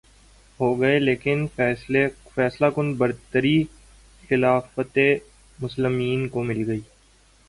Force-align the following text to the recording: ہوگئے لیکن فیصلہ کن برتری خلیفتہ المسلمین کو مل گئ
ہوگئے 0.59 0.97
لیکن 0.99 1.45
فیصلہ 1.55 2.69
کن 2.75 2.93
برتری 2.93 3.55
خلیفتہ 4.29 4.99
المسلمین 4.99 6.27
کو 6.29 6.43
مل 6.43 6.67
گئ 6.67 6.79